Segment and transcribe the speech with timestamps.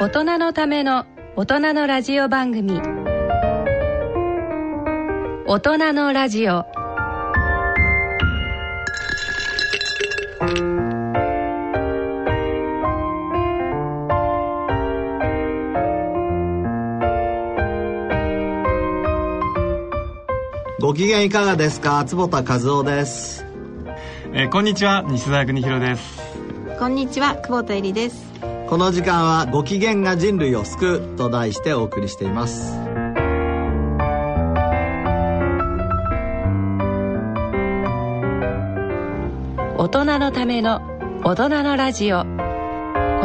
[0.00, 1.04] 大人のための
[1.36, 2.80] 大人のラジオ番組。
[5.46, 6.64] 大人のラジオ。
[20.80, 22.02] ご機嫌いかがですか？
[22.06, 23.44] 坪田和夫です。
[24.32, 25.04] えーこんにちは。
[25.06, 26.22] 西澤邦弘です。
[26.78, 27.34] こんにちは。
[27.34, 28.29] 久保田恵里です
[28.70, 32.78] この時間はご機嫌が人類を救うと題してお送りしています。
[39.76, 40.82] 大人のための
[41.24, 42.20] 大人のラジオ。
[42.20, 42.26] こ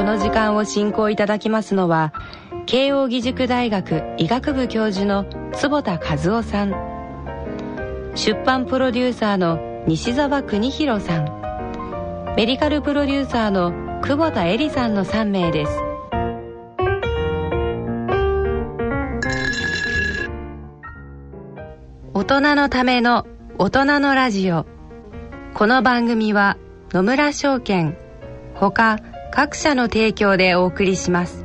[0.01, 2.11] の時間を進行いただきますのは
[2.65, 6.73] 慶應義塾大学医学部教授の坪田和夫さん。
[8.15, 11.25] 出版プロデューサーの西澤邦弘さん。
[12.35, 15.71] メディカルプロデューサーの久保田恵里さんの3名です。
[22.13, 23.25] 大人のための
[23.57, 24.67] 大人のラジオ。
[25.55, 26.55] この番組は
[26.91, 27.97] 野村証券
[28.53, 28.99] ほか
[29.31, 31.44] 各社の提供でお送りします。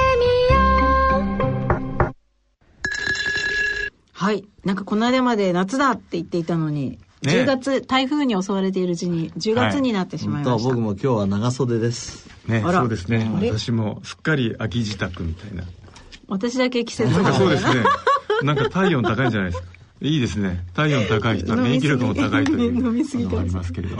[4.21, 4.47] はい。
[4.63, 12.27] なんかこの間まで夏だって言っていたのに、ね10月台風に襲われているうちに10月になってしまいました、本当僕も今日は長袖です。
[12.47, 12.79] ねあら。
[12.81, 13.31] そうですね。
[13.41, 15.63] 私もすっかり秋支度みたいな。
[16.27, 17.75] 私だけ季節なんかそうですね。
[17.75, 17.83] ね
[18.43, 19.67] なんか体温高いんじゃないですか。
[20.01, 20.65] いいですね。
[20.75, 22.75] 体温高い人は免疫力も高いという。
[22.77, 23.97] 飲みすぎのがありますけれど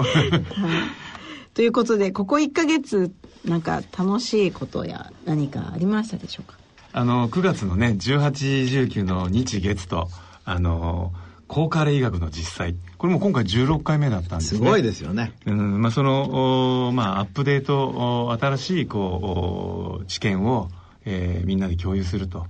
[1.56, 3.12] ということでここ1ヶ月
[3.46, 6.61] なんか楽しいことや何かありましたでしょうか？
[6.94, 10.10] あの9月のね1819の日月と
[10.46, 11.12] あの
[11.48, 12.76] 高カレ医学の実際。
[12.98, 14.60] これも今回16回目だったんですね。
[14.60, 15.34] すごいですよね。
[15.46, 20.70] うんまあ、その、おまあ、アップデート、お新しい、こう、お知見を、
[21.04, 22.46] えーみんなで共有すると、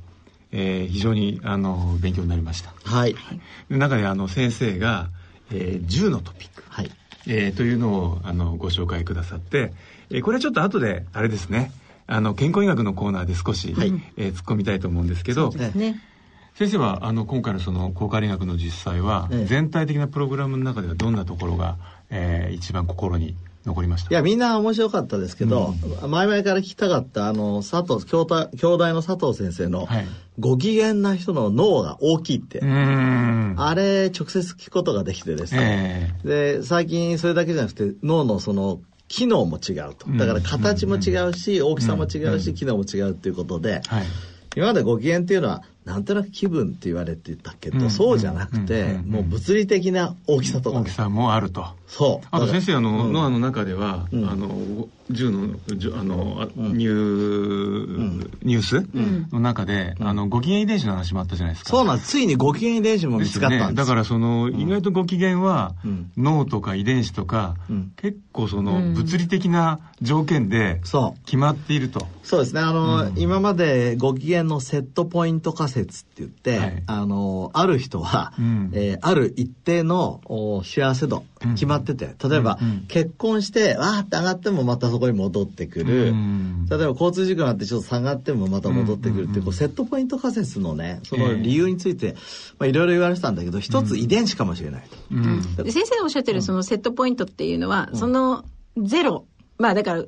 [0.52, 2.73] えー非常に、あの、勉強になりました。
[2.84, 3.16] はい。
[3.72, 5.09] で中で、あの、先生が、
[5.52, 6.91] えー10のトピック、はい。
[7.25, 9.73] えーというのを、あの、ご紹介くださって、
[10.12, 11.72] えーこれはちょっと後で、あれですね、
[12.13, 13.94] あの、健康医学のコーナーで少し、はい。
[14.17, 15.99] えー突っ込みたいと思うんですけど、ねね。
[16.55, 19.45] 先生は、あの、今回のその、高カレ医学の実際は、ええ。
[19.45, 21.77] 全体的なプログラムの中ではどんなところが、
[22.09, 23.35] えー一番心に
[23.66, 24.09] 残りました？
[24.09, 25.73] いやみんな面白かったですけど、
[26.09, 30.05] 前々から聞きたかったあの佐藤京大京大の佐藤先生の、はい。
[30.39, 33.55] ご機嫌な人の脳が大きいって、うーん。
[33.57, 40.09] あれ直接聞くことができてですね、で最近それだけじゃなくて脳のその機能も違うと。
[40.09, 44.05] だから形も違うし、大きさも違うし、機能も違うっていうことで、はい。
[44.55, 47.89] 今までご機嫌っていうのはなんとなく気分って言われてたけど、うん。
[47.89, 51.66] そうじゃなくて、もう物理的な大きさとかね、大きさもあると。
[51.91, 52.28] そう。
[52.31, 53.13] あと先生、あの、うん。
[53.13, 54.29] ノアの中では、うん。
[54.29, 56.78] あの、銃の、じゅあの、あん。
[56.78, 58.88] ニュー、ニュース？
[59.34, 61.70] の中で、あの、ご機嫌遺伝子の話もあったじゃないですか。
[61.72, 62.11] そうなんです。
[62.11, 63.61] ついにご機嫌遺伝子も見つかったんです。
[63.64, 63.76] よね。
[63.76, 66.11] だからその、意外とご機嫌は、うん。
[66.16, 67.91] 脳とか遺伝子とか、うん。
[67.97, 71.26] 結構その、物理的な条件でそう。
[71.26, 72.08] 決まっていると。
[72.23, 72.61] そうですね。
[72.61, 73.14] あの、うん。
[73.17, 76.84] 今までご機嫌のセットポイント仮説って言って、はい。
[76.88, 78.72] あの、ある人は、うん。
[78.73, 81.53] えーある一定のお幸せ度うん。
[81.55, 82.85] 決まってて、例えば、うんうん。
[82.87, 86.09] 結婚して、わーって上がってもまたそこに戻ってくる。
[86.09, 89.43] うん例えば交通事故になってちょっと下がってもまた戻ってくるっていう、うんうんうん。
[89.43, 92.16] こうセットポイント仮説のね、そのええ理由について、
[92.59, 94.81] まあいろいろ言われてたんだけど、一つ遺伝子かもしれない。
[94.83, 94.97] と。
[95.11, 95.55] うん。
[95.55, 98.45] で先生がおっしゃってるそのセットポイントっていうのは、その
[98.78, 99.25] ゼロ。
[99.57, 100.03] まあだから、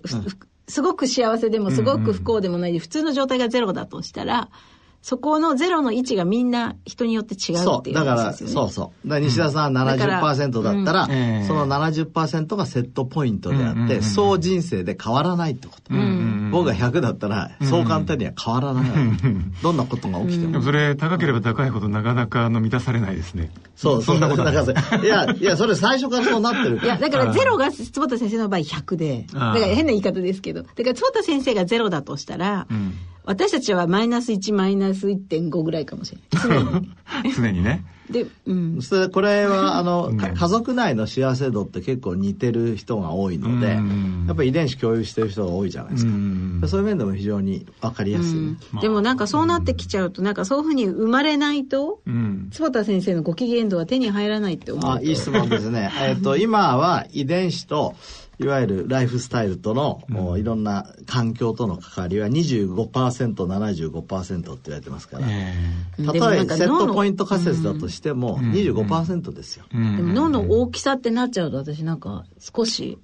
[0.67, 4.49] すごく幸せでもすごく不幸でもないで、普通の状態がゼロだとしたら
[5.03, 7.97] そこのゼロの位置がみんな人によって違うっていう話ですよね。
[7.97, 9.07] そう、だから、そうそう。
[9.07, 15.93] だから西田さん70%だったら、うん、その70%がセットポイントであって、うん、そう人生で変わらないってこと。
[15.93, 18.85] うん、僕が100だったら、そう簡単には変わらない。
[19.61, 20.61] どんなことが起きても。
[20.61, 23.51] それ、高ければ高いほどなかなかの満たされないですね。
[23.75, 24.53] そう、そんなことない。
[24.53, 25.05] い。
[25.05, 32.67] や、いや、それ最初からそうなってるいや、だからゼロが坪田先生の場合100で、だから変な言い方ですけど、だから坪田先生がゼロだとしたら、
[33.25, 36.81] 私たちはマイナス1マイナス1.5ぐらいかもしれない。
[37.21, 37.85] 常 に常にね。
[38.09, 43.67] で、うん、それこれは あの、家族内の幸せ度って結構似てる人が多いので、
[44.27, 52.01] やっぱり遺伝子共有してる人が多いじゃないですか、そういう面でも非常に分かりやすい、でもなんかそうなってきちゃうとなんかそういうふうに生まれないと、
[52.51, 55.89] 坪田先生のご機嫌度は手に入らないって思うあいい質問ですね。
[56.01, 57.95] えっと今は遺伝子と
[58.39, 72.97] いわゆるライフスタイルとの、うん、いろんな環境との関わりは 25%75% って言われてますから、えー、例えセットポイント仮説だとしても25%ですよ、でも脳の大きさってなっちゃうと私なんか少し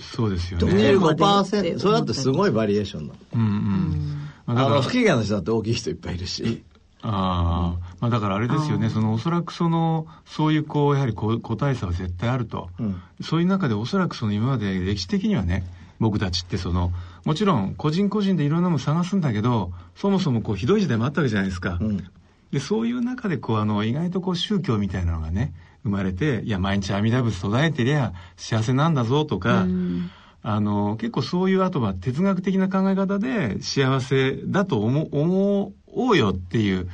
[0.00, 0.66] そうですよね。
[0.92, 4.28] 25%それだってすごいバリエーションだ、うんうん。
[4.46, 6.62] あの不機嫌な人だって大きい人いっぱいいるし。
[7.02, 15.64] あ、まあだからあれですよね、そのおそらくその、そういうこう、やはり個体差は絶対あると、うん、そういう中でおそらくその今まで歴史的にはね、
[15.98, 16.92] 僕たちってその、
[17.24, 21.76] もちろん個人個人でいろんなもの探すんだけど、そもそもこうひどい時代もあったわけじゃないですか。
[21.78, 22.06] うん、
[22.50, 25.52] で、そういう中でこう、あの、意外とこう宗教みたいなのがね、
[25.82, 30.10] 生まれて、いや、毎日阿弥陀仏途絶えてりゃ幸せなんだぞとか、うん。
[30.42, 36.88] あの、結構そういうあとは哲学的な考え方で幸せだと思思おうよっていう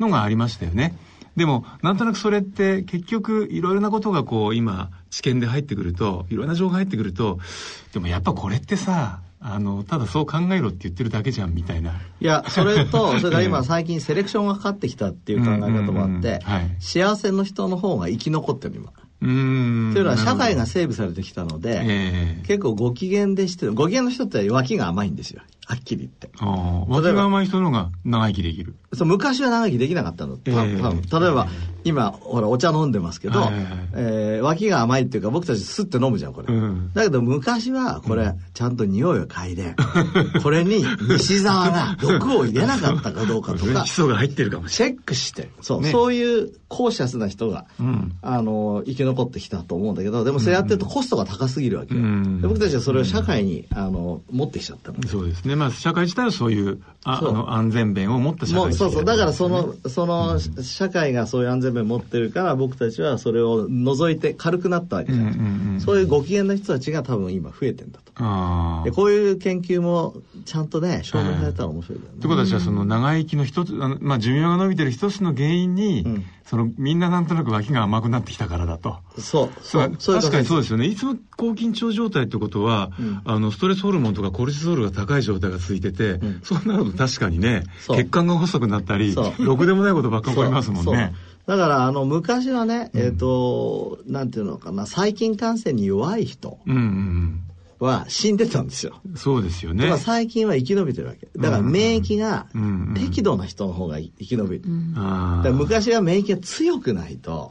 [0.00, 0.96] のがありましたよね。
[1.36, 7.38] でも、なんとなくそれって結局いろいろなことがこう今知見で入ってくると、いろんな情報が入ってくると、
[7.92, 11.92] でもやっぱこれってさ、あの、ただそう考えろって言ってるだけじゃんみたいな。
[12.20, 16.40] いや、それと、 それから今最近セレクションがかかってきたっていう考え方もあって、
[16.78, 18.92] 幸せの人の方が生き残ってる今。
[19.22, 26.28] うんというのは社会が整備されてきたので、えー、結構ご機嫌でしてご機嫌の人って脇が甘いんですよはっきり言って。
[26.88, 28.74] 脇が甘い人の方が長生きできる。
[28.92, 30.36] そう、昔は長生きできなかったの。
[30.44, 31.46] えー、例えば、
[31.84, 33.48] 今、ほら、お茶飲んでますけど、
[33.94, 36.52] えー、脇が甘いっていうか、僕たちスッて飲むじゃん、これ。
[36.52, 39.76] うん、だけど、昔は、これ、ちゃんと匂いを嗅いで、
[40.42, 44.68] これに西沢が毒を入れなかったかどうかとか、基礎が入ってるかも。
[44.68, 52.00] チェックして、そう、ね、そういうコーシャスな人が、うん、あの、生き残ってきたと思うんだけど、でもそれやってるとコストが高すぎるわけよ。
[52.00, 55.00] うん、僕たちはそれを社会に、あの、持ってきちゃったの。
[55.06, 55.56] そうですね。
[55.60, 59.04] まあ、社会自体はそういうああの安全弁を持った社会そうそう。
[59.04, 68.10] だからそのその、社会がそういう安全弁を持ってるから僕たちはそれを除いて軽くなったわけじゃない、うんうんうん、そういうご機嫌な人たちが多分今増えてんだと。
[68.84, 70.14] でこういう研究も
[70.44, 72.18] ちゃんとね証明されたら面白いだよね。
[72.18, 78.98] ってことはその長生きの一つまあ、寿命が伸びてる一つの原因に、うん、そのみんななんとなく脇が甘くなってきたからだと。
[79.18, 79.50] そう。
[79.62, 80.86] そう確かにそうですよね。
[80.86, 91.14] いつも高緊張状態ってことは、うん、あのストレスホルモンとかコルチゾールが高い状態が続いてて、うん、そうなると確かにね血管が細くなったりろくでもないことばっか起こりますもんね。
[91.46, 96.58] だから、あの、昔はね、えっ、ー、と、なんていうのかな、細菌感染に弱い人
[97.80, 99.00] は死んでたんですよ。
[99.16, 99.96] そうですよね。
[99.96, 101.28] 最近は生き延びてるわけ。
[101.36, 102.46] だから免疫が
[102.94, 104.64] 適度な人の方が生き延びる。
[105.52, 107.48] 昔は免疫が強くないと、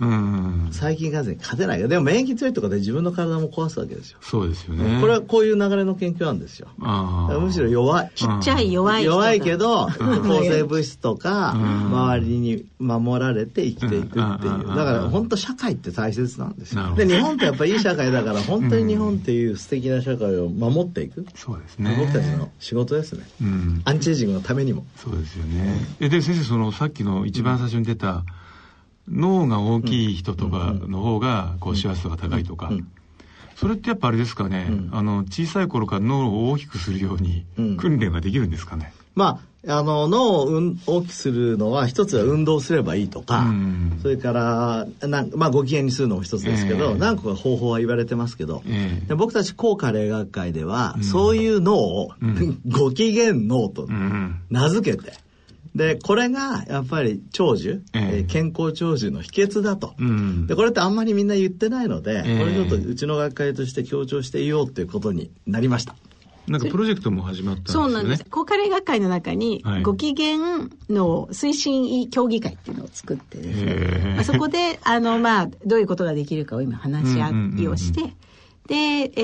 [0.71, 4.19] 細菌感染に勝てないでも免疫強いとかで自分の体も壊すわけですよ。
[4.21, 5.01] そうですよね。
[5.01, 6.67] これはこういう流れの研究なんですよ。
[6.77, 8.11] むしろ弱い。
[8.13, 14.19] ちっちゃい弱い弱いけど、抗生物質とか、周りに守られて生きていくっていう。
[14.19, 16.93] だから本当社会って大切なんですよ。
[16.95, 21.25] で、日本ってやっぱりいい社会だから、本当に日本っていう素敵な社会会を守っていく。
[21.35, 21.95] そうですね。
[21.97, 24.85] 僕たちの仕事ですね、うん、アンチエイジングのためにも。
[24.97, 28.23] そうですよね、えで先生そのさっきの一番最初に出た、
[29.07, 32.71] 脳が大きい人とかの方がこう幸せ度が高いとか、
[33.55, 37.45] それってやっぱあれですかね、うん、あの小さい頃から脳を大きくするように
[37.77, 52.13] 訓練ができるんですかね、まあ、あの脳を、うん、大きくするのは一つは運動すればいいとか、うん、それからな、まあ、ご機嫌にするのも一つですけど、えー、何個か方法は言われてますけど、えー、僕たち高加齢学会では、うん、そういう脳を、
[52.69, 53.87] ご機嫌脳と
[54.49, 55.13] 名付けて、
[55.75, 65.95] で、これがやっぱり長寿、えー、健康長寿の秘訣だと、うん、で、これってあんまりみんな言ってないので、えー、これちょっとうちの学会として強調していようということになりました。
[66.49, 67.93] なんかプロジェクトも始まったんですよね。
[67.93, 68.25] そうなんです。
[68.29, 70.37] 高カレー学会の中に、ご機嫌
[70.89, 77.29] の推進協議会っていうのを作ってですね、まあ、そこで、あの、まあ、どういうことができるかを今話し合
[77.61, 78.13] いをして、
[78.69, 78.75] で、
[79.15, 79.21] え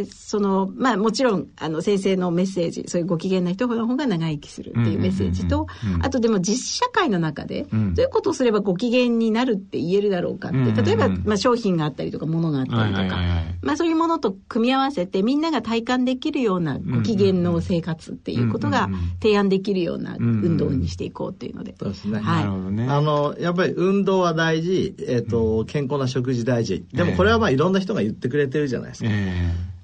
[0.00, 5.68] ー、その、まあもちろん、あの、先生のメッセージ、そういうご機嫌な人の方が長生きするっていうメッセージと、
[6.02, 13.20] あとでも実社会の中で、どういうことをすればご機嫌になるって言えるだろうかって、例えば、まあ商品があったりとか、物があったりとか、
[13.62, 18.88] まあそういうものと組み合わせて、みんなが体感できるようなご機嫌の生活っていうことが
[19.22, 21.76] 提案できるような運動にしていこうっていうので。
[21.78, 22.18] そうですね。
[22.18, 22.44] はい。
[22.44, 26.84] あの、やっぱり運動は大事、えっ、と、健康な食事大事。
[26.92, 29.10] でもこれはまあいろんな人が言ってくれてるじゃないですか。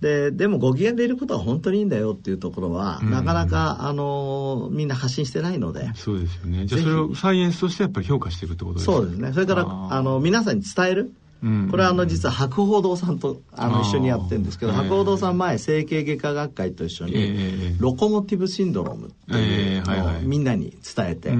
[0.01, 5.91] ででもご機嫌でいることは本当にいいんだよっていうところは、なかなかあのみんな発信してないので。
[5.95, 6.67] そうですよね。
[6.67, 8.93] じゃあそれをサイエンスとしてやっぱり評価していくってことですか？
[8.93, 9.33] そうですね。
[9.33, 11.13] それからあの皆さんに伝える
[11.71, 21.33] これはあの実は博報堂さんとあの一緒にやってるんですけど博報堂さん前整形外科学会と一緒にロコモティブシンドロームっていうのをみんなに伝えて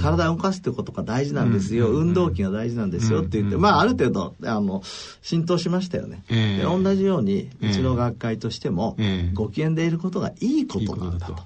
[0.00, 1.88] 体を動かすってことが大事なんですよ。
[1.88, 4.82] 運動器が大事なんですよって言ってまあある程度あの
[5.22, 6.24] 浸透しましたよね。
[6.28, 8.96] で同じようにうちの学会としても
[9.34, 11.36] ご機嫌でいることがいいことなんだと。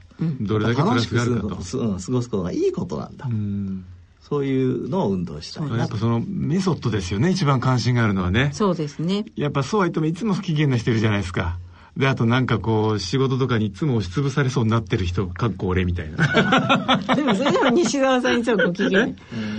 [0.40, 1.60] どれだけ楽しく過ご
[2.22, 3.26] すことがいいことなんだ
[4.26, 5.62] そういうのを運動した。
[5.62, 7.28] いやっぱそのメソッドですよね。
[7.28, 8.50] 一番関心があるのはね。
[8.54, 9.26] そうですね。
[9.36, 11.58] やっぱそうは言ってもいつも不機嫌な人いるじゃないですか
[11.96, 16.98] で、あとなんかこう、仕事とかにいつも押しつぶされそうになってる人、かっこ俺みたいな。
[17.14, 19.06] でもそれでも西澤さん一応ご機嫌、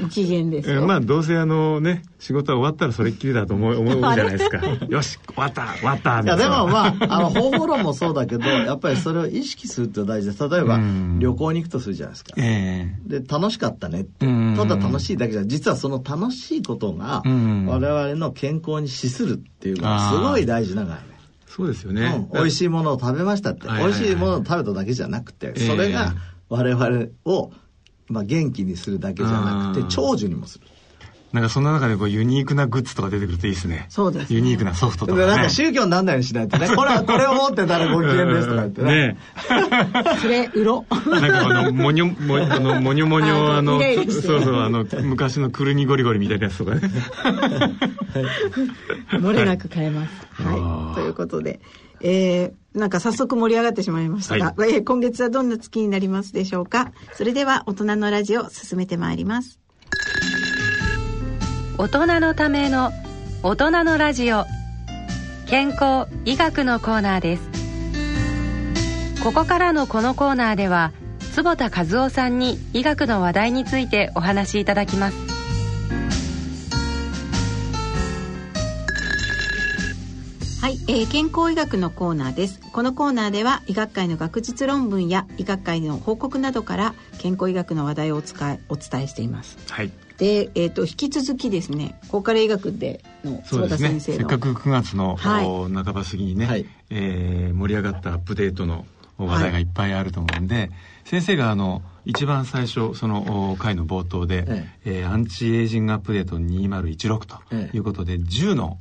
[0.01, 0.85] ご機嫌ですよ。
[0.85, 4.59] まあどうせあのね、仕事は終わったらそれっきりだと思う、 思うじゃないですか。
[4.89, 10.49] よし、終わった、終わったいやでもまあ、あの、方法論もそうだけど、 やっぱりそれを意識するって大事です。
[10.49, 10.77] 例えば、
[11.19, 12.33] 旅行に行くとするじゃないですか。
[12.35, 14.25] えー、で、楽しかったねって。
[14.57, 21.14] ただ楽しいだけじゃ、実はその楽しいことが、我々の健康に資するっていうのはすごい大事な概念。
[21.55, 26.13] そうですよね、うん、美味しいものを食べましたって、はいはいはい、美味しいものを食べただけじゃなくて、それが
[26.49, 27.51] 我々を、
[28.07, 30.67] まあ、元気にするだけじゃなくて長寿にもする。
[31.33, 33.87] なんかその中でこうユニークなグッズとか出てくるといいですね。
[33.89, 35.27] そうです、ね、ユニークなソフトとか、ね。
[35.27, 36.67] なんか宗教にならないようにしないとね。
[36.67, 39.07] これは、これを持ってたらご機嫌ですとか言ってね。
[39.07, 39.17] ね
[40.21, 40.85] それ、う ろ。
[40.89, 46.81] なんかあの、もにょ、もあの、もにょもにょ、あの、そうそう、あの、昔のくるにゴリゴリみたいなやつとかね。
[49.11, 50.11] 漏れなく買えます。
[50.41, 50.95] はい。
[50.95, 51.59] ということで。
[52.01, 56.91] えー、なんか早速盛り上がってしまいましたが、はい、今月はどんな月になりますでしょうか？
[57.13, 59.59] それでは大人のラジオ進めてまいります
[61.77, 62.93] 大人のための
[63.43, 64.45] 大人のラジオ。
[65.45, 69.21] 健康医学のコーナーです。
[69.21, 70.93] ここからのこのコーナーでは
[71.33, 75.17] 坪田和夫さんに医学の話題についてお話しいただきます。
[80.61, 82.61] はい、えー、健康医学のコーナーです。
[82.71, 89.57] このコーナーでは医学界の学術論文や医学界の報告などから健康医学の話題をお伝えお伝えしています。
[89.69, 98.85] はいで、えーと、引き続きですね高カレ医学での坪田先生の、ね、せっかく9月の、はい、半ば過ぎにね、はい、えー、盛り上がったアップデートの
[99.17, 100.71] 話題がいっぱいあると思うんで、はい、
[101.05, 104.99] 先生があの一番最初その回の冒頭で、ええ。
[104.99, 108.77] えー、アンチエイジングアップデート2016ということで、ええ、10の、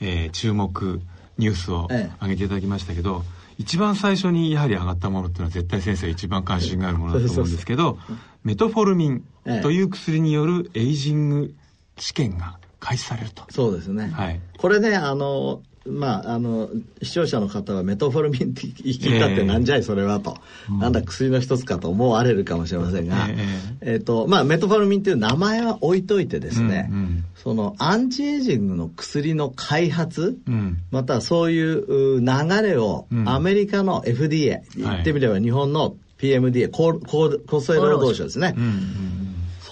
[0.00, 1.00] えー、注目
[1.38, 3.24] ニュースを挙げていただきましたけど、
[3.58, 7.98] 一番最初にやはり上がったものっていうのは絶対先生が一番関心があるものだと思うんですけど、
[8.44, 9.24] メトフォルミン
[9.62, 11.54] という薬によるエイジング
[11.96, 13.44] 試験が開始されると。
[13.50, 14.08] そうですね。
[14.08, 14.40] はい。
[14.58, 16.68] これね、あの、まあ、あの、
[17.02, 20.36] 視聴者の方はメトフォルミンって言い切ったってなんじゃいそれはと、
[20.68, 23.36] えー、なんだ薬の一つかと思われるかもしれませんが、えー、
[23.80, 32.26] えー、と、まあ、メトフォルミンっていう名前は置いといてですね、うんうん、そのアンチエイジングの薬の開発、うん、またそういう流
[32.62, 38.54] れをアメリカの FDA、うん、言ってみれば日本の PMDA、厚生労働省ですね。
[38.56, 39.12] うんうん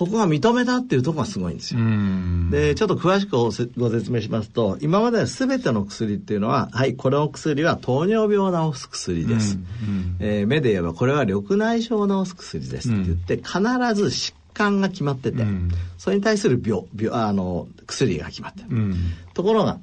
[0.00, 1.80] そこが認めたっていうところがすごいんですよ。
[2.50, 9.58] で、ちょっと詳しくご説明しますと、今までは全ての薬っていうのは、はい、この薬は糖尿病を治す薬です。
[10.18, 13.58] えー、目で言えばこれは緑内障を治す薬ですって言って、必
[13.94, 15.44] ず疾患が決まってて、
[15.98, 18.94] それに対する病、病あの、薬が決まってる。
[19.34, 19.80] ところが、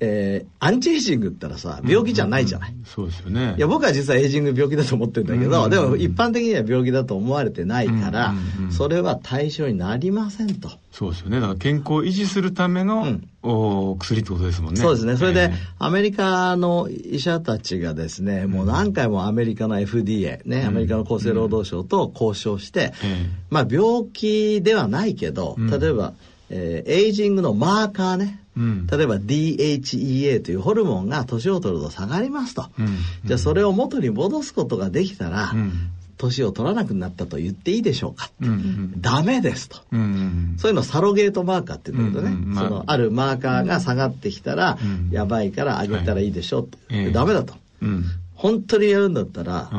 [0.00, 2.70] えー、アンチエイジングったらさ、病気じゃないじゃない。
[2.70, 3.54] うんうんうん、そうですよね。
[3.56, 10.70] いや、僕は実はエイジング病気だと思ってるんだけど、うんうんうん、でも一般的には病気だと思われてないから、うんうんうん、それは対象になりませんと。
[10.92, 11.40] そうですよね。
[11.40, 14.80] だから健康を維持するための、うん、お薬ってことですもんね。
[14.80, 15.16] そうですね。
[15.16, 26.14] それで、えー、アメリカの医者たちがですね、もう何回もアメリカの FDA、ね、うん、アメリカの厚生労働省と交渉して、うん、まあ病気ではないけど、例えば、
[26.50, 38.48] えー、エイジングのマーカーね、うん、例えば DHEA というホルモンが年を取ると下がりますと、うん、じゃあそれを元に戻すことができたら、うん、年を取らなくなったと言っていいでしょうか、うん。
[38.48, 40.00] うん、ダメですと、うん。
[40.00, 42.42] うん、そういうのをサロゲートマーカーって言うんだけどね、うん。
[42.44, 42.54] うん。
[42.54, 49.70] まあ、そのあるマーカーが下がってきたら、うん、やばいから上げたらいいでしょうって、はい、ダメだと、うん、本当にやるんだったら、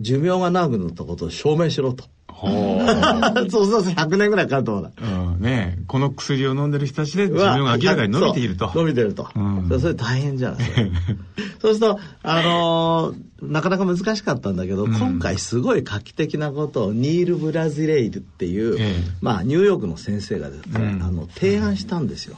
[0.00, 2.04] 寿命が長くなったことを証明しろと。
[3.50, 4.92] そうそうそう、100年ぐらいかかると思う
[5.36, 8.70] うん、ねこの薬を飲んでる人たちで寿命が明らかに伸びていると。
[8.74, 9.28] 伸びてると。
[9.34, 10.58] うん、それ大変じゃん。
[11.60, 22.36] そうすると、あのー、なかなか難しかったんだけど、うん、今回すごい画期的なことをニール・ブラジレイルっていう、ええ、まあ、ニューヨークの先生がですね、うん、あの提案したんですよ。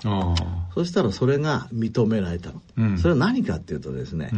[0.75, 2.97] そしたらそれが認められたの。
[2.99, 4.31] それは何かっていうとですね、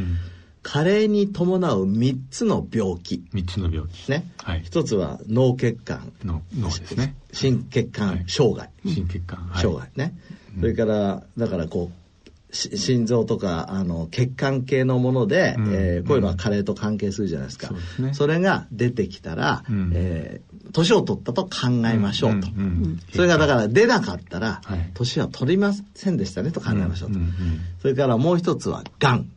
[0.63, 3.25] 加齢に伴う3つの病気。
[3.33, 4.11] 3つの病気。
[4.11, 4.31] ね。
[4.39, 4.63] はい。
[4.63, 6.13] 一つは脳血管。
[6.25, 7.15] 脳ですね。
[7.33, 8.71] 心血管障害。
[8.85, 9.51] 心血管。
[9.55, 10.15] 障害ね。
[10.59, 11.99] それから、だからこう、
[12.51, 21.51] 心臓とかあの血管系のもので、うん、えー、こういうのは加齢と関係するじゃないですか、そね、それが出てきたら、うん、えー、年を取ったと考
[21.93, 22.63] えましょうと、うん。
[22.63, 27.19] うん、それがだから出なかったら、はい、年は取りませんでしたねと考えましょうと、
[27.83, 29.29] それからもう一つはがん、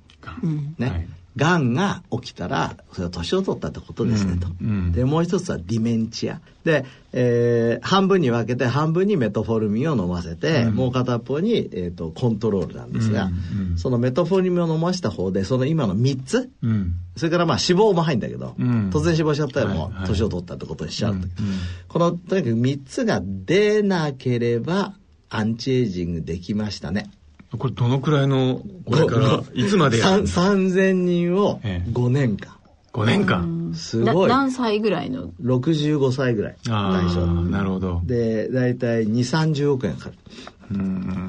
[0.77, 1.07] ね、はい。
[1.37, 4.47] がんが起きたら、それは年を取ったってことですねと。
[4.61, 4.67] うん。
[4.67, 6.41] うん、で、もう一つはディメンチア。
[6.65, 13.71] で、えー、半分に分けて、半分にメトフォルミンを飲ませて、うん、もう片方に、えーと、コントロールなんですが、うん。
[13.71, 18.55] うん、そのメトフォルミンを飲ませた方で、その今の3つ、うん、それからまあ脂肪も入るんだけど、
[18.91, 21.29] 突然死亡しちゃったらもう年を取ったってことにしちゃう、はいはい、
[21.87, 24.95] この、とにかく3つが出なければ、
[25.29, 27.09] アンチエイジングできましたね。
[27.57, 29.99] これどのくらいの、これから、いつまで？
[29.99, 32.55] やる3000人を5年間。
[32.93, 33.73] 5年間。
[33.75, 34.29] すごい。
[34.29, 36.55] 何歳ぐらいの ?65 歳ぐらい。
[36.63, 37.25] 対象。
[37.25, 38.01] なるほど。
[38.05, 40.15] で、大体2、30億円かかる。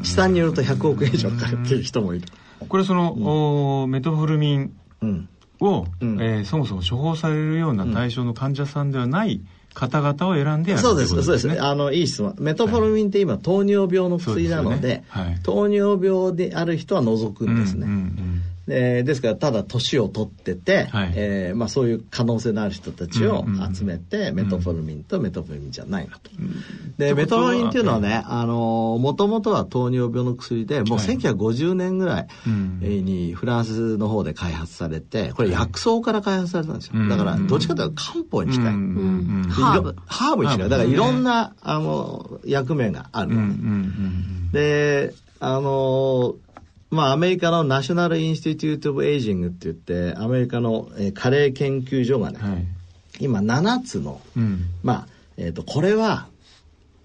[0.05, 2.27] 試算によると100億円以上かかるっていう人もいる。
[2.69, 4.73] これその、メトフォルミン
[5.61, 5.87] を、
[6.21, 9.41] えそもそも処方されるような対象の患者さんではない
[9.75, 11.63] 方々を選んでやるそうです、そうです。
[11.63, 12.35] あの、いい質問。
[12.39, 17.87] メトフォルミンって今、糖尿病の薬なので、でねはい、糖尿病である人は除くんですね。
[17.87, 26.31] うんうんうんえー、ですからただ年を取ってて、はい、えー、まあ、そういう可能性のある人たちを集めて、メトフォルミンとメトフォルミンじゃないのと。
[26.39, 38.67] うん、でメトフォルミンっていうのはねもともとは糖尿病の薬でもう1950年ぐらいにフランスの方で開発されてこれ薬草から開発されたんですよ、だからどっちかというと漢方に近い、
[39.51, 39.97] ハーブ。
[40.07, 40.69] ハーブに近い。
[40.69, 43.37] だからいろんなあの役目がある、
[44.53, 46.37] であの
[46.93, 52.67] まあ、アメリカの National Institute of Aging って言って、アメリカの、えー、加齢研究所がね、はい、
[53.19, 55.07] 今7つの、うん、まあ、
[55.39, 56.29] えっ、ー、と、これは、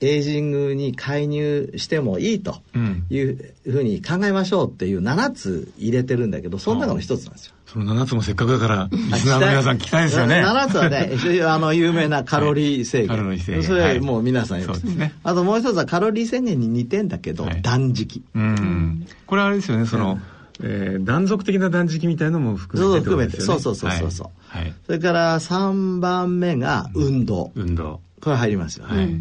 [0.01, 2.61] エイジングに介入してもいいと
[3.09, 7.53] いうふうに考えましょうっていう7つ入れてるんだけど、その中の一つなんですよ。
[7.67, 10.39] その7つもせっかくだから、リスナーの皆さん聞きたいですよね。
[10.41, 11.11] 7つはね、
[11.43, 13.07] あの、有名なカロリー制限。
[13.09, 13.63] カロリー制限。
[13.63, 15.13] それもう皆さんよく、はい、ね。
[15.21, 18.23] あともう一つはカロリー制限に似てんだけど、はい、断食。
[18.33, 19.05] うん。
[19.25, 20.17] これあれですよね、その、
[20.63, 23.41] えー、断続的な断食みたいのも含めて、ね、含めて。
[23.41, 24.73] そうそうそうそうそう、はい。
[24.85, 27.51] それから3番目が運動。
[27.55, 27.99] 運動。
[28.21, 28.85] これ入りますよ。
[28.87, 29.13] はい。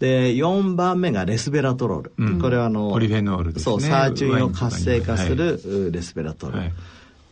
[0.00, 2.12] で、4番目がレスベラトロール。
[2.18, 3.72] うん、これはあの、ポリフェノールですね。
[3.72, 6.60] そう、サーチュインを活性化するレスベラトロール。
[6.60, 6.72] はい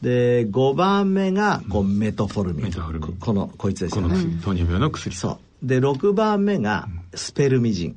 [0.02, 4.16] で5番目がこうメトフォルミン、うん、このこいつですよね。
[4.42, 5.14] 糖尿病の薬。
[5.16, 5.66] そう。
[5.66, 7.96] で6番目がスペルミジン、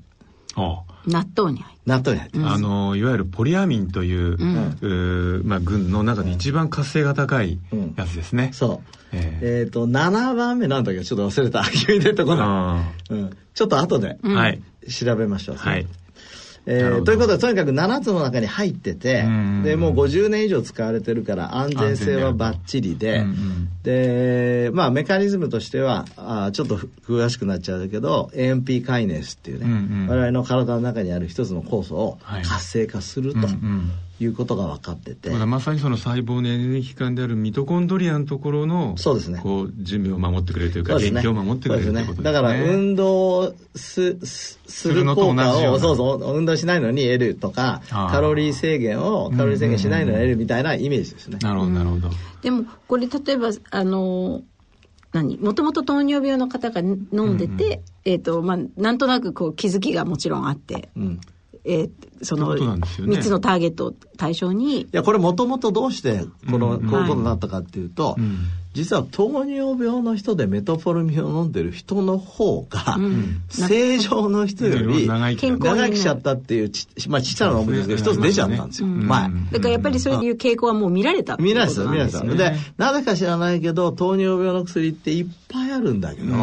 [0.57, 7.59] うん、納豆に入って納豆に入ってあのいわゆるポリアミンという,、うん、まあ、群の中で一番活性が高い
[7.95, 8.97] やつですね、そう。
[9.13, 10.99] えー、えー、と7番目なんだけ？
[10.99, 11.63] どちょっと忘れた。
[11.71, 15.85] 君出てこない、うん、ちょっと後で、はい、調べましょう、はい
[16.69, 19.23] えー、ということでとにかく7つの中に入ってて
[19.63, 23.23] でもう50年以上使われてるから安全性はバッチリで、
[23.83, 24.69] で。
[24.73, 29.75] まあメカニズムとしてはあちょっと詳しくなっちゃうけど AMP カイネスっていうね、うんう
[30.05, 33.39] ん、我々の体の中にある一つの酵素を活性化すると。
[33.39, 35.29] はいうんうんいうことが分かってて。
[35.29, 39.39] まさにその細胞のエネルギー器官であるミトコンドリアのところのそうですね。
[39.41, 42.23] こう準備を守ってくれるというか元気を守ってくれるということですね。
[42.23, 52.09] だから運動すする効果をそうそう運動しないのに得るとかカロリー制限をカロリー制限しないのに得るみたいなイメージですね、なるほどなるほど。
[52.41, 54.41] でもこれ例えばあの
[55.13, 55.37] 何？
[55.37, 61.21] もともと糖尿病の方が飲んでて、うんうん、えっ、ー、とまあなんとなくこう気づきがもちろんあって、うん。
[61.69, 64.81] えー、その3つのターゲットを対象に。
[64.81, 68.17] いや、これもともとどうしてこの、こういうことになったかっていうと、
[68.73, 72.97] 実は糖尿病の人でメトフォルミンを飲んでる人の方が、
[73.49, 79.29] 正常の人より長生きしちゃったっていうち、まあちっちゃな論文ですけど、一つ出ちゃったんですよ、前。
[79.51, 82.21] だからやっぱりそういう傾向はもう見られた見られた、見られた。
[82.21, 86.35] で、なぜか知らないけど、糖尿病の薬っていっぱいああるんだけど、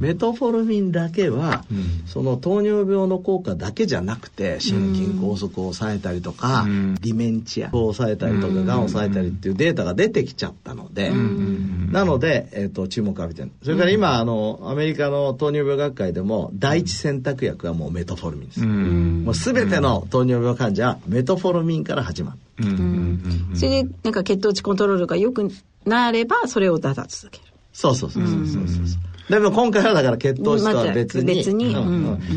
[0.00, 1.64] メトフォルミンだけは、
[2.06, 8.84] その糖尿病の効果だけじゃなくて心筋梗塞を抑えたりとか、ディメンチアを抑えたりとかがん。
[8.84, 13.50] を抑えたりっていうデータが出てきちゃったので、なので、えー、と注目を浴びてる。
[13.62, 22.66] それから今、あのアメリカの糖尿病学会でも第一選択薬はもうメトフォルミンです、もう全ての糖尿病患者はメトフォルミンから始まる、
[23.54, 25.50] それでなんか血糖値コントロールが良く
[25.84, 27.44] なればそれをだだ続ける。
[27.72, 31.34] そうそうそうそうそうそうでも今回はだから血糖値とは別に。
[31.36, 31.74] 別に、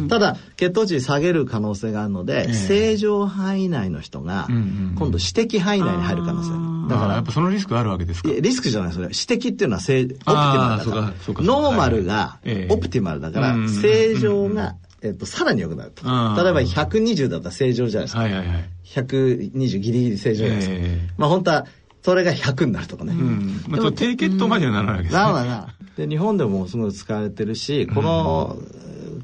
[0.07, 6.89] ただ、血糖値下げる可能性があるので、えー、正常範囲内の人が、今度私的範囲内に入る可能性。
[6.89, 8.29] だから、やっぱそのリスクあるわけですか。
[8.29, 9.09] リスクじゃない、それ。
[9.11, 11.43] 私的っていうのは正、オプティマルだから。
[11.43, 16.03] ノーマルが、オプティマルだから、正常が、えっと、さらに良くなると。
[16.03, 18.21] 例えば120だったら正常じゃないですか。
[18.21, 20.75] はいはいはい、120ギリギリ正常じゃないですか。
[20.75, 21.65] えー、まあ本当は、
[22.03, 23.13] それが100になるとかね。
[23.13, 23.63] うん。
[23.67, 25.21] まあ、低血糖まではならないわけですね。
[25.21, 25.75] なるな。
[25.95, 28.57] で、日本でもすごい使われてるし、この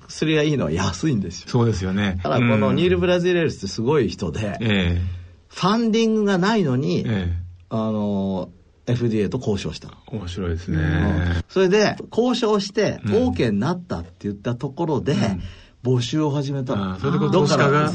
[0.07, 1.49] 薬がいいのは安いんですよ。
[1.49, 2.19] そうですよね。
[2.23, 5.01] ただこのニール・ブラジレルスってすごい人で、え
[5.49, 7.33] ファンディングがないのに、え
[7.69, 8.49] あの、
[8.85, 15.15] FDA と交渉した面白いですね、うん、それで交渉して OK になったって言ったところで、
[15.83, 17.91] 募集を始めたの、うん、それで投資家が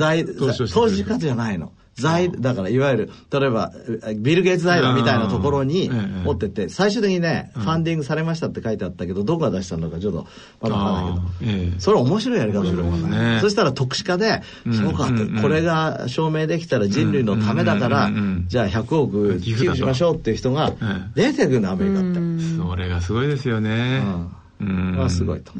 [0.72, 3.72] 投資家じゃないの財、だからいわゆる、例えば、
[4.16, 5.90] ビル・ゲイツ財団みたいなところに
[6.24, 10.18] 持ってって、最終的にね、ファンディングされましたって書いてあったけど、どこが出したのかちょっと
[10.60, 13.38] わからないけど、それ面白いやり方だと思うね。
[13.40, 15.08] そしたら特殊化で、そうか
[15.40, 18.10] これが証明できたら人類のためだから、
[18.46, 20.72] じゃあ100億寄付しましょうっていう人が
[21.14, 22.18] 出てくるの、アメリカって。
[22.56, 24.02] それがすごいですよね。
[24.60, 25.52] はすごいと。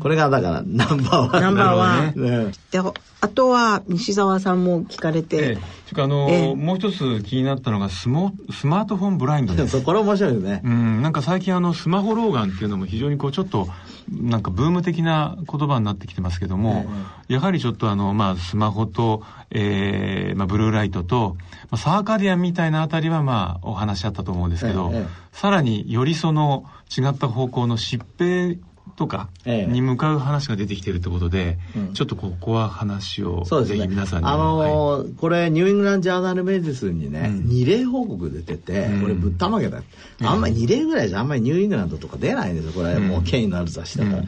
[0.00, 1.42] これがだからナンバーワン。
[1.42, 2.46] ナンバーワン。
[2.46, 2.78] ね、で
[3.22, 5.36] あとは西澤さんも聞かれて。
[5.36, 9.80] ええ、あの、えもう一つ気になったのがスモスマートフォンブラインドです。
[9.82, 10.62] これ面白いですね。
[10.64, 13.68] うん、なんか最近あのスマホ老眼っていうのも非常にこうちょっと
[14.10, 16.84] なんかブーム的な言葉になってきてますけども、
[17.28, 24.92] え、やはりちょっとあのまあスマホと、えー、まあブルーライトと、まあ、サーカディアンみたいなあたりはまあお話あったと思うんですけど、
[25.32, 26.64] さらによりその
[26.96, 28.58] 違った方向の疾病
[28.96, 39.82] とかに向かう話が出てきてるってことで、ええ、ちょっとここは話をぜひ皆さんに、あのーはい、これニューイングランド・ジャーナル・メディスンにね、うん、2例報告出てて、これぶったまげだ、
[40.20, 42.98] うん、あんまり2例ぐらいじゃあんまりニューイングランドとか出ないんですよこれ。
[42.98, 44.22] もう権威のある雑誌だから、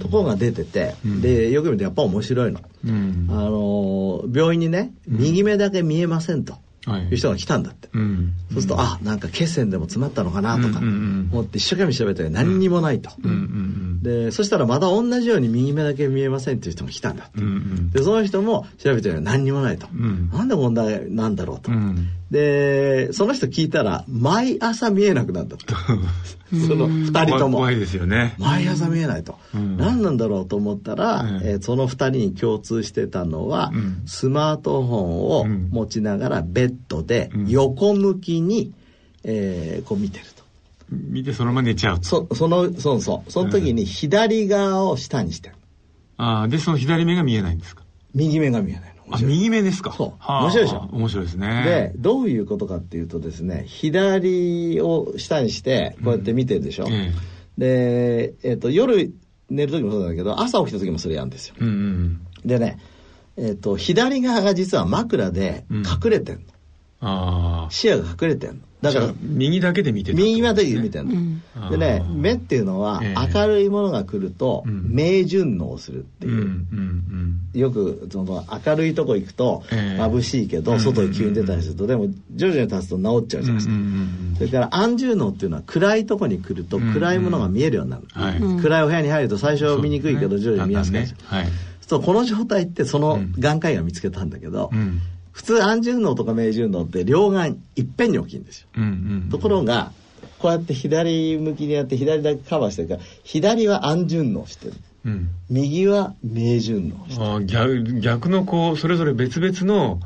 [0.00, 6.54] ところが出てて、でよく見るとやっぱ面白いの、あのー、病院にね右目だけ見えませんと。
[6.94, 7.14] い。
[7.14, 13.10] う人が来たんだって、うん、そうすると、あなんか血栓でも詰まったのかなとか思って一生懸命調べたら何にもないと、
[14.06, 17.40] でそしたらまた同じように右目だけ見えませんっていう人も来たんだって、
[17.98, 21.72] でその人も調べてら何にもないと、うん、なんで問題なんだろうと、
[22.30, 25.66] でその人聞いたら毎朝見えなくなったと
[26.68, 27.58] その2人とも。
[27.58, 28.36] 怖いですよね。
[28.38, 38.72] 毎朝見えないと、うん、何なんだろうと思ったら、うん、えー、その2人に共通してたのは、うん、スマートフォンを持ちながらベッドで横向きに、
[39.24, 40.35] えー、こう見てると
[40.90, 41.98] 見てそのまま寝ちゃう。
[42.02, 43.30] そそのそうそう。
[43.30, 45.54] その時に左側を下にしてる、
[46.16, 47.82] ああでその左目が見えないんですか？
[48.14, 49.92] 右目が見えないあ、右目ですか？
[49.92, 50.24] そう。
[50.28, 50.88] 面白いでしょ？
[50.92, 51.62] 面白いですね。
[51.64, 57.12] で、どういうことかっていうとですね、左を下にして、こうやって見てるでしょ、うん、
[57.56, 59.12] で、えっ、ー、と、夜
[59.48, 61.54] 寝る時もそうだけど、朝起きた時もそれやるんですよ。
[61.60, 62.78] うんうん、でね、
[63.36, 66.42] えっ、ー、と、左側が実は枕で隠れてんの。
[67.00, 67.68] あ。
[67.70, 68.56] 視野が隠れてんの。
[68.82, 73.00] だから右だけで見てる、ね、右だけで見てるの、うん、でね目っていうのは
[73.34, 83.74] 明るいものが来ると明順応するっていう、うん、よくその明るいとこ行くと眩しいけど外に急に出たりするとでも徐々に立つと治っちゃうじゃないですか、
[84.38, 88.06] それから安住能っていうのは暗いとこに来ると暗いものが見えるようになる、
[88.60, 91.46] 暗いお部屋に入ると最初は見にくいけど徐々に見やすくなる、ねはい、
[91.80, 94.70] そうこの状態ってその眼科医が見つけたんだけど、
[95.36, 98.86] 普通安順能とか明順能って両眼いっぺんに大きいんですよ、うんう
[99.26, 99.92] ん、ところが
[100.38, 107.44] こうやって左向きにやって左だけカバーしてるから左は安順能してる、うん、右は明順応してる。
[107.44, 110.00] 逆逆のこうそれぞれ別々の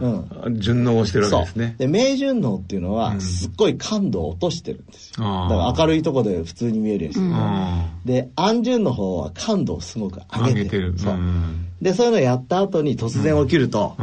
[0.59, 10.99] 順応をしてるわけですね、で明順応っていうのはすっごい感度を落としてるんですよ、だから明るいとこで普通に見えるようにしてる、で安順の方は感度をすごく上げてる。
[10.99, 11.19] そう、
[11.81, 13.97] でそういうのをやった後に突然起きると、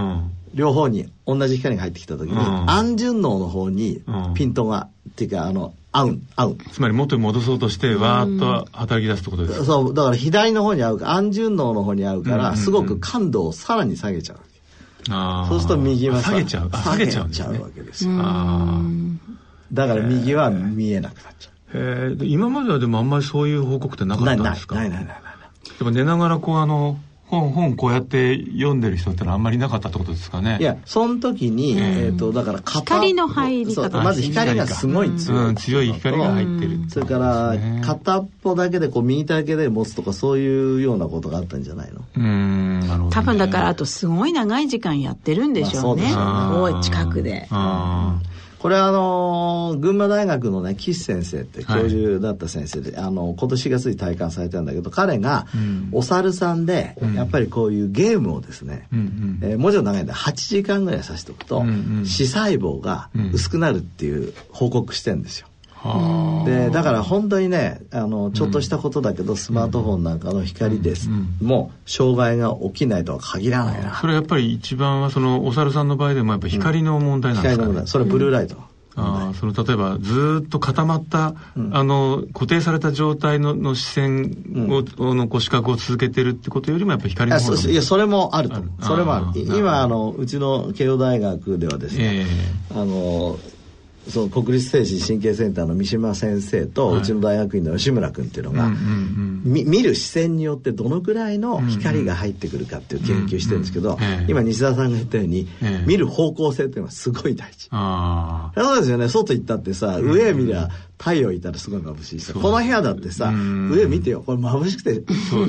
[0.57, 4.01] 両方に同じ光が入ってきた時に、うん、安順応の方に
[4.33, 6.57] ピントが、うん、っていうかあの合う合う。
[6.71, 14.37] つまり元に戻そうとしてわーっと働き出すってことですか、そうだから左の方に合うか安順応の方に合うから、すごく感度をさらに下げちゃう
[15.47, 16.69] そうすると右は下げちゃう。
[16.69, 17.27] 下げちゃう
[17.61, 18.17] わけですよ。
[19.71, 21.53] だから右は見えなくなっちゃう。
[21.73, 24.75] えー、今まではでもあんまりそういう報告ってなかったんですか？
[24.75, 25.77] ないないないないない。
[25.77, 30.57] でも寝ながらこうあの、本、本こうやって読んでる人ってのはあんまりなかったってことですかね。
[30.61, 35.55] いや、その時に、えっ、ー、と、だから光の入り方まず光がすごい強い、うん。
[35.55, 36.79] 強い光が入ってる。
[36.89, 37.53] それから、
[37.85, 42.01] 片っぽだけで、こう、右手だけで持つとか、そういうようなことがあったんじゃないの？
[42.15, 46.03] うん、なるほど、ね、多分だから、あとすごい長い時間やってるんでしょうね。
[46.13, 47.47] まあ、そうです近くで。
[47.51, 48.21] あ
[48.67, 55.47] これはあの群馬大学のね岸先生って教授だった先生で、はい、あの今年4月に体感されたんだけど彼が
[55.93, 65.46] お猿さんで、やっぱりこういうゲームをですね、うんえー、文字の長いんで8時間ぐらいさせておくと、うんうん、視細胞が薄くなるっていう報告してんですよ。
[66.45, 71.09] でだから本当にねあのちょっとしたことだけど、スマートフォンなんかの光です、
[71.41, 73.95] もう障害が起きないとは限らないな。
[73.95, 77.87] それやっぱり一番はそのお猿さんの場合でもやっぱ光の問題なんですか、ね、光の問題。
[77.87, 78.57] それはブルーライト、
[78.97, 89.27] あその例えばずっと固まった、うん、あの固定された状態のの視線を、うん、のこう視覚を続けてるってことよりもやっぱり光の方がいやそれもあるとそれもある。
[89.35, 92.25] 今あのうちの慶応大学ではですね、
[92.71, 93.37] えー、あの
[94.09, 98.71] その国立精神神経センターの三島先生と、うちの大学院の吉村君っていうのが、
[99.43, 105.47] 見る視線によってどのくらいの光が入ってくるかっていう研究してるんですけど、今西田さんが言ったように、
[105.85, 107.69] 見る方向性っていうのはすごい大事。
[107.69, 109.09] そうですよね。
[109.09, 115.03] 外行ったってさ上見りゃ太陽いたらすごい眩しいしこの部屋だってさ上見てよこれ眩しくて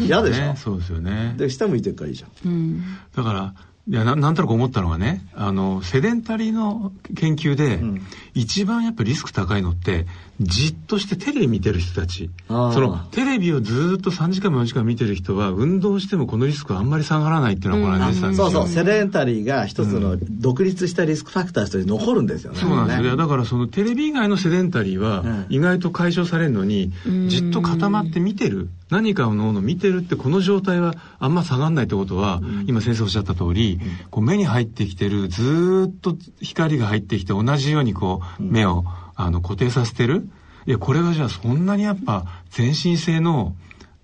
[0.04, 0.56] 嫌でしょ？
[0.56, 1.34] そうですよね。
[1.38, 2.82] で下向いてるからいいじゃん、
[3.14, 3.54] だから
[3.88, 10.06] いやななんとなく思ったのがねあのセデンタリーの研究で、うん、一番やっぱリスク高いのって
[10.40, 12.30] じっとしてテレビ見てる人たち。
[12.48, 18.72] そのテレビをずっと3時間も4時間見てる人は運動してもこのリスクはあんまり下がらないっていうのはこれ出てたんですよ、そうそう。
[18.72, 26.92] セデンタリーが一つの独立したリスクファクターとして残るんですよね、そうなんですよ、だからそのテレビ以外のセデンタリーは意外と解消されるのに、
[27.26, 28.68] じっと固まって見てる。
[28.90, 38.84] 何かのものを見てるってこの状態はあんま下がらないってことは、今先生おっしゃった通り、こう目に入ってきてるずっと光が入ってきて同じようにこう目を、
[39.20, 40.30] あの固定させてる？
[40.64, 43.54] いやこれがじゃあそんなにやっぱ全身性の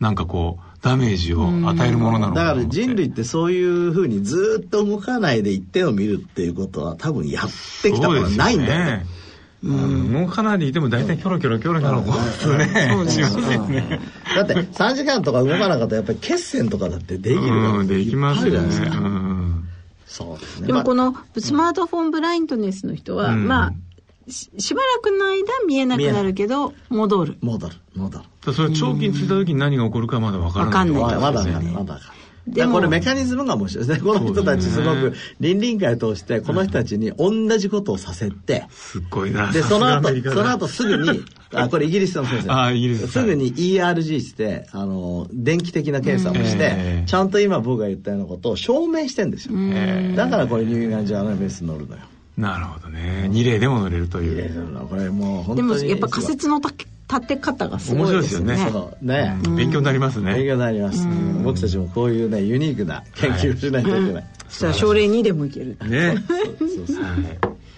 [0.01, 7.45] なんかこうダメージを与えるものなのかだから人類ってそういうふうにずっと動かないで一点を見るっていうことは多分やっ
[7.83, 9.07] てきたことはないんだよね。
[9.63, 12.57] うん、もうかなりでも大体キョロキョロキョロキョロこう
[13.05, 14.01] ねしますよね。
[14.35, 19.69] だって3時間とか動かなかったらやっぱり血栓とかだってできるうん、できますよね、うん、
[20.07, 20.39] そう。
[20.39, 23.73] ですねでもこのスマートフォンブラインドネスの人は、まあ
[24.29, 32.01] しばらくの間見えなくなるけど戻る戻る戻るそれ長期についた時に何が起こるかまだ分からない分かんないまだまだまだ
[32.47, 34.05] でもこれメカニズムが面白いですね。
[34.05, 39.51] この人たちすごく倫理委員会を通してこの人たちに同じことをさせて、すっごいな。
[39.51, 42.53] で、その後、その後すぐに、 あ、これイギリスの先生。
[42.53, 43.09] あ、イギリス。
[43.09, 49.55] すぐに ERG して、あの、電気的な検査をして、ちゃんと今僕が言ったようなことを証明してんですよ。
[50.15, 52.03] だからこれニューインガンジャーナルベースに乗るのよ。
[52.37, 53.29] なるほどね。
[53.29, 54.87] 二例でも乗れるという。
[54.89, 55.69] これもう本当に。
[55.69, 58.55] でもやっぱ仮説の立て方がすごいですね。
[58.55, 59.37] 面白いですよね。
[59.37, 60.35] ね、勉強になりますね。
[60.35, 61.07] 勉強になります。
[61.45, 64.25] 僕たちもこういうね、ユニークな研究をしないといけない。
[64.49, 65.77] そしたら症例2でもいける。
[65.87, 66.17] ね。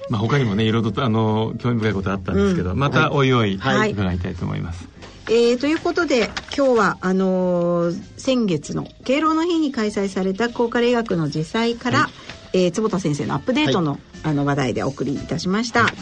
[0.09, 4.88] まあ他にもね、いろいろとあの、興味深いことあったんですけど、またおいおい伺いたいと思います。
[5.29, 12.12] えー、ということで今日はあのー、先月の敬老の日に開催された高科霊学の実際から、はい、
[12.57, 15.92] えー、坪田先生のアップデートの,、あの話題でお送りいたしました。